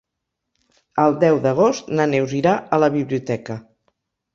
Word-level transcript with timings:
El 1.03 1.19
deu 1.25 1.39
d'agost 1.45 1.95
na 2.01 2.11
Neus 2.17 2.37
irà 2.41 2.59
a 2.79 2.85
la 2.87 2.95
biblioteca. 3.01 3.65